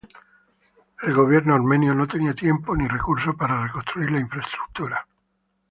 El 1.03 1.13
gobierno 1.13 1.53
armenio 1.53 1.93
no 1.93 2.07
tenía 2.07 2.33
tiempo, 2.33 2.75
ni 2.75 2.87
recursos, 2.87 3.35
para 3.35 3.67
reconstruir 3.67 4.09
la 4.09 4.19
infraestructura. 4.19 5.07